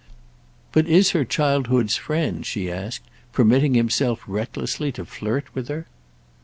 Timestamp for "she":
2.43-2.71